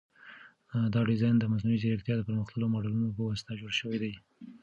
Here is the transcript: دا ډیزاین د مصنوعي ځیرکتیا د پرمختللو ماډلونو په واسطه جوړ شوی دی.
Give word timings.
دا 0.93 1.01
ډیزاین 1.09 1.35
د 1.39 1.43
مصنوعي 1.51 1.79
ځیرکتیا 1.83 2.15
د 2.17 2.21
پرمختللو 2.27 2.71
ماډلونو 2.73 3.15
په 3.17 3.21
واسطه 3.29 3.51
جوړ 3.59 3.71
شوی 3.79 3.97
دی. 4.03 4.13